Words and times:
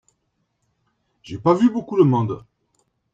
j’ai 1.21 1.37
pas 1.37 1.53
vu 1.53 1.69
beaucoup 1.69 1.95
de 1.95 2.01
monde. 2.01 2.43